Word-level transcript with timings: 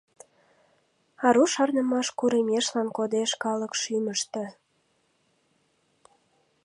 Ару 1.27 1.43
шарнымаш 1.53 2.07
курымешлан 2.19 2.87
кодеш 2.97 3.31
калык 3.43 3.73
шӱмыштӧ. 3.81 4.43